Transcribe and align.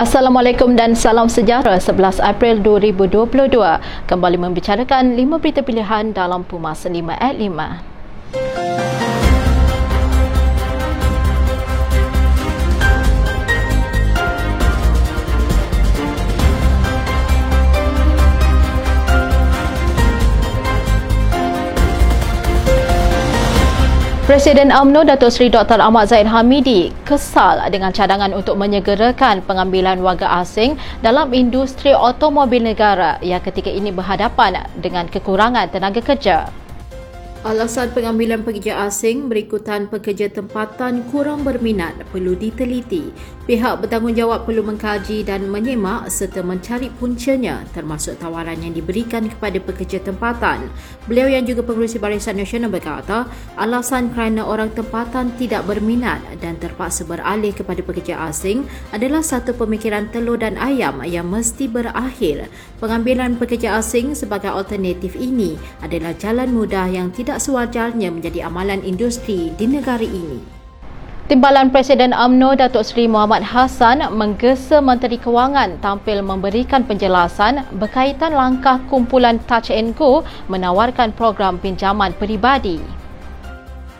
Assalamualaikum 0.00 0.80
dan 0.80 0.96
salam 0.96 1.28
sejahtera 1.28 1.76
11 1.76 2.24
April 2.24 2.64
2022 2.64 3.52
kembali 4.08 4.36
membicarakan 4.40 5.12
5 5.12 5.42
berita 5.44 5.60
pilihan 5.60 6.16
dalam 6.16 6.40
Pumas 6.40 6.88
5 6.88 6.96
at 7.20 7.36
5. 7.36 9.09
Presiden 24.30 24.70
UMNO 24.70 25.10
Datuk 25.10 25.26
Seri 25.34 25.50
Dr. 25.50 25.82
Ahmad 25.82 26.06
Zaid 26.06 26.30
Hamidi 26.30 26.94
kesal 27.02 27.66
dengan 27.66 27.90
cadangan 27.90 28.30
untuk 28.30 28.54
menyegerakan 28.54 29.42
pengambilan 29.42 29.98
warga 29.98 30.38
asing 30.38 30.78
dalam 31.02 31.34
industri 31.34 31.90
automobil 31.90 32.62
negara 32.62 33.18
yang 33.26 33.42
ketika 33.42 33.74
ini 33.74 33.90
berhadapan 33.90 34.70
dengan 34.78 35.10
kekurangan 35.10 35.74
tenaga 35.74 35.98
kerja. 35.98 36.46
Alasan 37.40 37.88
pengambilan 37.96 38.44
pekerja 38.44 38.84
asing 38.84 39.32
berikutan 39.32 39.88
pekerja 39.88 40.28
tempatan 40.28 41.08
kurang 41.08 41.40
berminat 41.40 41.96
perlu 42.12 42.36
diteliti. 42.36 43.08
Pihak 43.48 43.80
bertanggungjawab 43.80 44.44
perlu 44.44 44.60
mengkaji 44.60 45.24
dan 45.24 45.48
menyemak 45.48 46.12
serta 46.12 46.44
mencari 46.44 46.92
puncanya 47.00 47.64
termasuk 47.72 48.20
tawaran 48.20 48.60
yang 48.60 48.76
diberikan 48.76 49.24
kepada 49.24 49.56
pekerja 49.56 50.04
tempatan. 50.04 50.68
Beliau 51.08 51.32
yang 51.32 51.48
juga 51.48 51.64
pengurusi 51.64 51.96
Barisan 51.96 52.36
Nasional 52.36 52.68
berkata, 52.68 53.24
alasan 53.56 54.12
kerana 54.12 54.44
orang 54.44 54.68
tempatan 54.76 55.32
tidak 55.40 55.64
berminat 55.64 56.20
dan 56.44 56.60
terpaksa 56.60 57.08
beralih 57.08 57.56
kepada 57.56 57.80
pekerja 57.80 58.20
asing 58.28 58.68
adalah 58.92 59.24
satu 59.24 59.56
pemikiran 59.56 60.12
telur 60.12 60.36
dan 60.36 60.60
ayam 60.60 61.00
yang 61.08 61.24
mesti 61.24 61.72
berakhir. 61.72 62.52
Pengambilan 62.84 63.40
pekerja 63.40 63.80
asing 63.80 64.12
sebagai 64.12 64.52
alternatif 64.52 65.16
ini 65.16 65.56
adalah 65.80 66.12
jalan 66.20 66.52
mudah 66.52 66.84
yang 66.86 67.08
tidak 67.10 67.29
tidak 67.30 67.46
sewajarnya 67.46 68.10
menjadi 68.10 68.50
amalan 68.50 68.82
industri 68.82 69.54
di 69.54 69.70
negara 69.70 70.02
ini. 70.02 70.42
Timbalan 71.30 71.70
Presiden 71.70 72.10
AMNO 72.10 72.58
Datuk 72.58 72.82
Seri 72.82 73.06
Muhammad 73.06 73.46
Hassan 73.46 74.02
menggesa 74.18 74.82
Menteri 74.82 75.14
Kewangan 75.14 75.78
tampil 75.78 76.26
memberikan 76.26 76.82
penjelasan 76.82 77.62
berkaitan 77.78 78.34
langkah 78.34 78.82
kumpulan 78.90 79.38
Touch 79.46 79.70
and 79.70 79.94
Go 79.94 80.26
menawarkan 80.50 81.14
program 81.14 81.62
pinjaman 81.62 82.10
peribadi. 82.18 82.82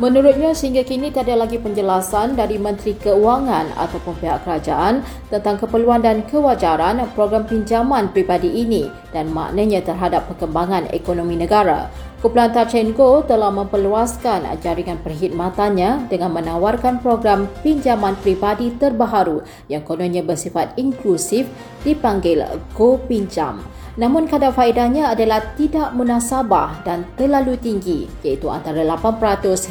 Menurutnya 0.00 0.56
sehingga 0.56 0.88
kini 0.88 1.12
tiada 1.12 1.36
lagi 1.36 1.60
penjelasan 1.60 2.32
dari 2.32 2.56
Menteri 2.56 2.96
Keuangan 2.96 3.76
ataupun 3.76 4.14
pihak 4.22 4.46
kerajaan 4.48 5.04
tentang 5.28 5.60
keperluan 5.60 6.00
dan 6.00 6.24
kewajaran 6.24 7.02
program 7.12 7.44
pinjaman 7.44 8.08
pribadi 8.08 8.62
ini 8.62 8.88
dan 9.12 9.28
maknanya 9.34 9.84
terhadap 9.84 10.24
perkembangan 10.32 10.88
ekonomi 10.96 11.36
negara. 11.36 11.92
Kumpulan 12.18 12.50
Touch 12.50 12.74
Go 12.98 13.22
telah 13.22 13.54
memperluaskan 13.54 14.42
jaringan 14.58 14.98
perkhidmatannya 15.06 16.10
dengan 16.10 16.34
menawarkan 16.34 16.98
program 16.98 17.46
pinjaman 17.62 18.18
pribadi 18.18 18.74
terbaru 18.74 19.46
yang 19.70 19.86
kononnya 19.86 20.26
bersifat 20.26 20.74
inklusif 20.74 21.46
dipanggil 21.86 22.42
Go 22.74 22.98
Pinjam. 22.98 23.62
Namun 23.98 24.30
kadar 24.30 24.54
faedahnya 24.54 25.10
adalah 25.10 25.42
tidak 25.58 25.90
munasabah 25.90 26.86
dan 26.86 27.02
terlalu 27.18 27.58
tinggi 27.58 28.06
iaitu 28.22 28.46
antara 28.46 28.86
8% 28.86 29.18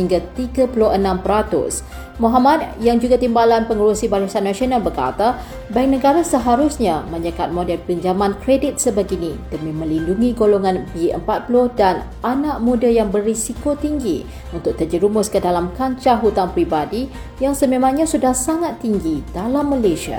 hingga 0.00 0.20
36%. 0.32 1.84
Muhammad 2.16 2.78
yang 2.78 2.96
juga 2.96 3.20
timbalan 3.20 3.68
pengurusi 3.68 4.08
Barisan 4.08 4.48
Nasional 4.48 4.80
berkata, 4.80 5.36
Bank 5.68 5.98
Negara 5.98 6.24
seharusnya 6.24 7.04
menyekat 7.12 7.52
model 7.52 7.76
pinjaman 7.84 8.38
kredit 8.40 8.80
sebegini 8.80 9.36
demi 9.52 9.74
melindungi 9.74 10.32
golongan 10.32 10.88
B40 10.96 11.52
dan 11.76 12.06
anak 12.34 12.58
muda 12.58 12.90
yang 12.90 13.14
berisiko 13.14 13.78
tinggi 13.78 14.26
untuk 14.50 14.74
terjerumus 14.74 15.30
ke 15.30 15.38
dalam 15.38 15.70
kancah 15.78 16.18
hutang 16.18 16.50
pribadi 16.50 17.06
yang 17.38 17.54
sememangnya 17.54 18.04
sudah 18.04 18.34
sangat 18.34 18.82
tinggi 18.82 19.22
dalam 19.30 19.70
Malaysia. 19.70 20.18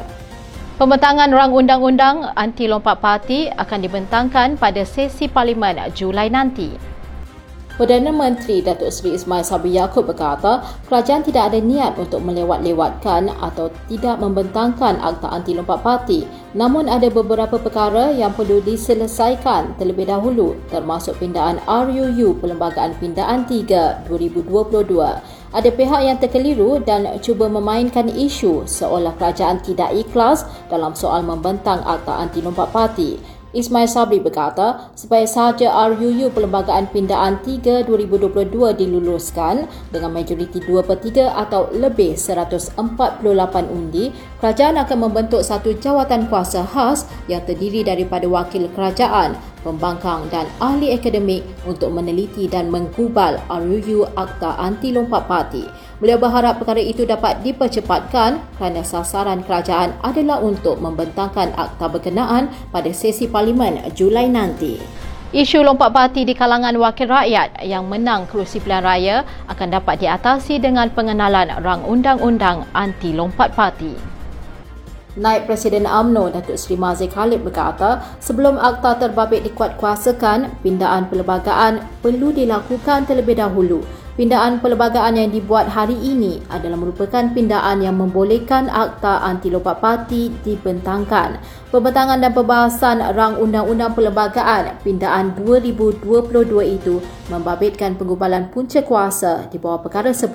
Pembentangan 0.75 1.31
rang 1.31 1.55
undang-undang 1.55 2.35
anti 2.35 2.67
lompat 2.67 2.99
parti 2.99 3.47
akan 3.47 3.79
dibentangkan 3.79 4.59
pada 4.59 4.83
sesi 4.83 5.31
parlimen 5.31 5.79
Julai 5.95 6.27
nanti. 6.27 6.94
Perdana 7.75 8.07
Menteri 8.07 8.63
Datuk 8.63 8.87
Seri 8.87 9.19
Ismail 9.19 9.43
Sabri 9.43 9.75
Yaakob 9.75 10.07
berkata, 10.07 10.63
kerajaan 10.87 11.27
tidak 11.27 11.51
ada 11.51 11.59
niat 11.59 11.99
untuk 11.99 12.23
melewat-lewatkan 12.23 13.27
atau 13.43 13.67
tidak 13.91 14.15
membentangkan 14.23 14.95
akta 15.03 15.27
anti 15.27 15.51
lompat 15.51 15.83
parti. 15.83 16.23
Namun 16.55 16.87
ada 16.87 17.11
beberapa 17.11 17.59
perkara 17.59 18.15
yang 18.15 18.31
perlu 18.31 18.63
diselesaikan 18.63 19.75
terlebih 19.75 20.07
dahulu 20.07 20.55
termasuk 20.71 21.19
pindaan 21.19 21.59
RUU 21.67 22.39
Perlembagaan 22.39 22.95
Pindaan 22.95 23.43
3 23.43 24.07
2022. 24.07 25.51
Ada 25.51 25.69
pihak 25.71 26.01
yang 26.03 26.15
terkeliru 26.15 26.79
dan 26.79 27.11
cuba 27.19 27.51
memainkan 27.51 28.07
isu 28.07 28.63
seolah 28.63 29.19
kerajaan 29.19 29.59
tidak 29.59 29.91
ikhlas 29.91 30.47
dalam 30.71 30.95
soal 30.95 31.27
membentang 31.27 31.83
akta 31.83 32.23
anti 32.23 32.39
lompat 32.39 32.71
parti. 32.71 33.34
Ismail 33.55 33.87
Sabri 33.87 34.19
berkata, 34.19 34.91
supaya 34.99 35.23
sahaja 35.23 35.71
RUU 35.71 36.27
Perlembagaan 36.35 36.91
Pindaan 36.91 37.39
3 37.39 37.87
2022 37.87 38.75
diluluskan 38.75 39.63
dengan 39.95 40.11
majoriti 40.11 40.59
2 40.59 40.83
per 40.83 40.99
3 40.99 41.31
atau 41.31 41.71
lebih 41.71 42.19
148 42.19 42.75
undi, 43.71 44.11
kerajaan 44.43 44.75
akan 44.83 44.97
membentuk 45.07 45.39
satu 45.39 45.71
jawatan 45.79 46.27
kuasa 46.27 46.67
khas 46.67 47.07
yang 47.31 47.39
terdiri 47.47 47.87
daripada 47.87 48.27
wakil 48.27 48.67
kerajaan, 48.75 49.39
pembangkang 49.63 50.27
dan 50.27 50.45
ahli 50.59 50.91
akademik 50.91 51.47
untuk 51.63 51.95
meneliti 51.95 52.51
dan 52.51 52.67
menggubal 52.67 53.39
RUU 53.47 54.03
Akta 54.19 54.59
Anti 54.59 54.91
Lompat 54.91 55.31
Parti. 55.31 55.63
Beliau 55.95 56.19
berharap 56.19 56.59
perkara 56.59 56.83
itu 56.83 57.07
dapat 57.07 57.39
dipercepatkan 57.39 58.43
kerana 58.59 58.83
sasaran 58.83 59.39
kerajaan 59.47 59.95
adalah 60.03 60.43
untuk 60.43 60.75
membentangkan 60.83 61.55
akta 61.55 61.87
berkenaan 61.87 62.51
pada 62.75 62.91
sesi 62.91 63.31
parlimen 63.31 63.79
Julai 63.95 64.27
nanti. 64.27 64.75
Isu 65.31 65.63
lompat 65.63 65.95
parti 65.95 66.27
di 66.27 66.35
kalangan 66.35 66.75
wakil 66.75 67.11
rakyat 67.11 67.63
yang 67.63 67.87
menang 67.87 68.27
kerusi 68.27 68.59
pilihan 68.59 68.83
raya 68.83 69.15
akan 69.47 69.67
dapat 69.71 70.03
diatasi 70.03 70.59
dengan 70.59 70.91
pengenalan 70.91 71.63
rang 71.63 71.83
undang-undang 71.87 72.67
anti 72.75 73.15
lompat 73.15 73.55
parti. 73.55 74.15
Naib 75.15 75.47
Presiden 75.47 75.87
AMNO 75.87 76.35
Datuk 76.35 76.59
Seri 76.59 76.75
Mazik 76.75 77.15
Khalid 77.15 77.39
berkata, 77.39 78.03
sebelum 78.19 78.59
akta 78.59 78.99
terbabit 78.99 79.47
dikuatkuasakan, 79.47 80.59
pindaan 80.59 81.07
perlembagaan 81.07 81.87
perlu 82.03 82.35
dilakukan 82.35 83.07
terlebih 83.07 83.39
dahulu. 83.39 83.79
Pindaan 84.15 84.63
perlembagaan 84.63 85.19
yang 85.19 85.27
dibuat 85.27 85.67
hari 85.67 85.99
ini 85.99 86.39
adalah 86.47 86.79
merupakan 86.79 87.19
pindaan 87.35 87.83
yang 87.83 87.99
membolehkan 87.99 88.71
akta 88.71 89.19
anti 89.19 89.51
lompat 89.51 89.83
parti 89.83 90.31
dibentangkan. 90.39 91.35
Pembentangan 91.67 92.23
dan 92.23 92.31
pembahasan 92.31 93.03
rang 93.11 93.35
undang-undang 93.35 93.91
perlembagaan 93.91 94.79
pindaan 94.87 95.35
2022 95.35 96.31
itu 96.63 97.03
membabitkan 97.27 97.99
penggubalan 97.99 98.47
punca 98.55 98.79
kuasa 98.87 99.51
di 99.51 99.59
bawah 99.59 99.83
perkara 99.83 100.15
10 100.15 100.31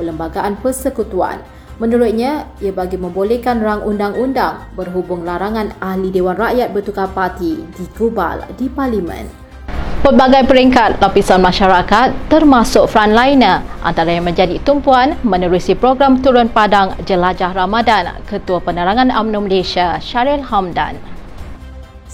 Perlembagaan 0.00 0.56
Persekutuan. 0.56 1.44
Menurutnya, 1.76 2.48
ia 2.64 2.72
bagi 2.72 2.96
membolehkan 2.96 3.60
rang 3.60 3.84
undang-undang 3.84 4.64
berhubung 4.72 5.28
larangan 5.28 5.76
ahli 5.76 6.08
Dewan 6.08 6.40
Rakyat 6.40 6.72
bertukar 6.72 7.12
parti 7.12 7.68
digubal 7.76 8.48
di 8.56 8.72
Parlimen. 8.72 9.39
Pelbagai 10.00 10.48
peringkat 10.48 10.96
lapisan 10.96 11.44
masyarakat 11.44 12.32
termasuk 12.32 12.88
frontliner 12.88 13.60
antara 13.84 14.08
yang 14.08 14.24
menjadi 14.24 14.56
tumpuan 14.64 15.12
menerusi 15.20 15.76
program 15.76 16.24
turun 16.24 16.48
padang 16.48 16.96
jelajah 17.04 17.52
Ramadan 17.52 18.16
Ketua 18.24 18.64
Penerangan 18.64 19.12
UMNO 19.12 19.44
Malaysia 19.44 20.00
Syaril 20.00 20.40
Hamdan. 20.48 21.19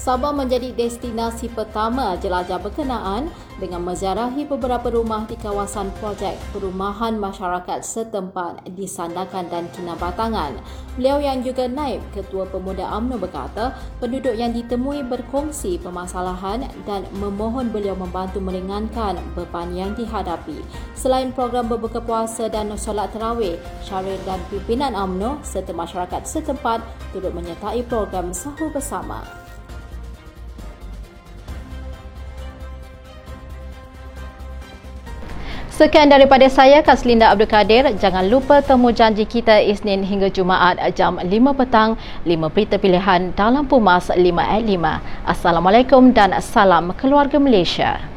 Sabah 0.07 0.31
menjadi 0.31 0.71
destinasi 0.71 1.51
pertama 1.51 2.15
jelajah 2.23 2.63
berkenaan 2.63 3.27
dengan 3.59 3.83
menziarahi 3.83 4.47
beberapa 4.47 4.87
rumah 4.87 5.27
di 5.27 5.35
kawasan 5.35 5.91
projek 5.99 6.39
perumahan 6.55 7.19
masyarakat 7.19 7.83
setempat 7.83 8.71
di 8.79 8.87
Sandakan 8.87 9.51
dan 9.51 9.67
Kinabatangan. 9.75 10.63
Beliau 10.95 11.19
yang 11.19 11.43
juga 11.43 11.67
naib 11.67 11.99
Ketua 12.15 12.47
Pemuda 12.47 12.87
UMNO 12.87 13.19
berkata, 13.19 13.75
penduduk 13.99 14.39
yang 14.39 14.55
ditemui 14.55 15.03
berkongsi 15.11 15.83
permasalahan 15.83 16.71
dan 16.87 17.03
memohon 17.19 17.75
beliau 17.75 17.99
membantu 17.99 18.39
meringankan 18.39 19.19
beban 19.35 19.75
yang 19.75 19.91
dihadapi. 19.99 20.63
Selain 20.95 21.35
program 21.35 21.67
berbuka 21.67 21.99
puasa 21.99 22.47
dan 22.47 22.71
solat 22.79 23.11
terawih, 23.11 23.59
Syaril 23.83 24.23
dan 24.23 24.39
pimpinan 24.55 24.95
UMNO 24.95 25.43
serta 25.43 25.75
masyarakat 25.75 26.23
setempat 26.23 26.79
turut 27.11 27.35
menyertai 27.35 27.83
program 27.91 28.31
sahur 28.31 28.71
bersama. 28.71 29.46
Sekian 35.77 36.09
daripada 36.09 36.49
saya 36.49 36.81
Kaslinda 36.81 37.29
Abdul 37.29 37.53
Kadir. 37.53 37.85
Jangan 38.01 38.25
lupa 38.33 38.65
temu 38.65 38.89
janji 38.97 39.29
kita 39.29 39.61
Isnin 39.61 40.09
hingga 40.09 40.33
Jumaat 40.33 40.81
jam 40.97 41.21
5 41.21 41.29
petang 41.53 42.01
5 42.25 42.49
berita 42.49 42.81
pilihan 42.81 43.37
dalam 43.37 43.69
Pumas 43.69 44.09
5 44.09 44.17
at 44.41 44.65
5. 44.65 45.29
Assalamualaikum 45.29 46.17
dan 46.17 46.33
salam 46.41 46.97
keluarga 46.97 47.37
Malaysia. 47.37 48.16